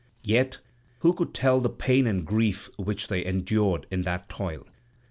[0.23, 0.57] Yet
[1.01, 4.63] who could tell the pain and grief which they endured in that toil?